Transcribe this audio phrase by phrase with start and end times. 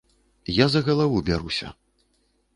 [0.59, 1.71] Я за галаву бяруся.